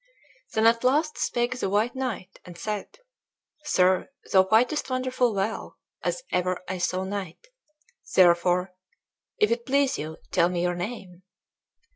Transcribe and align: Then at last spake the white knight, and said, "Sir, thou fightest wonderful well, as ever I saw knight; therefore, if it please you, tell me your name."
Then 0.53 0.65
at 0.65 0.83
last 0.83 1.19
spake 1.19 1.59
the 1.59 1.69
white 1.69 1.93
knight, 1.93 2.39
and 2.43 2.57
said, 2.57 2.97
"Sir, 3.65 4.09
thou 4.33 4.43
fightest 4.45 4.89
wonderful 4.89 5.31
well, 5.35 5.77
as 6.03 6.23
ever 6.31 6.59
I 6.67 6.79
saw 6.79 7.03
knight; 7.03 7.49
therefore, 8.15 8.73
if 9.37 9.51
it 9.51 9.63
please 9.67 9.99
you, 9.99 10.17
tell 10.31 10.49
me 10.49 10.63
your 10.63 10.73
name." 10.75 11.21